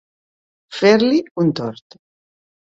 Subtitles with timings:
[0.77, 2.01] Fer-li un tort.